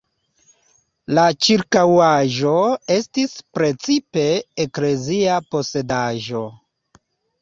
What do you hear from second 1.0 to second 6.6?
La ĉirkaŭaĵo estis precipe eklezia posedaĵo.